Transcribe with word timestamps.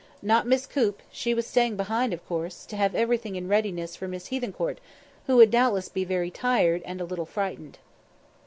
Not 0.23 0.47
Miss 0.47 0.65
Coop; 0.65 1.03
she 1.11 1.35
was 1.35 1.45
staying 1.45 1.77
behind, 1.77 2.11
of 2.11 2.25
course, 2.27 2.65
to 2.65 2.75
have 2.75 2.95
everything 2.95 3.35
in 3.35 3.47
readiness 3.47 3.95
for 3.95 4.07
Miss 4.07 4.29
Hethencourt, 4.29 4.77
who 5.27 5.37
would 5.37 5.51
doubtless 5.51 5.89
be 5.89 6.05
very 6.05 6.31
tired 6.31 6.81
and 6.85 6.99
a 6.99 7.05
little 7.05 7.27
frightened. 7.27 7.77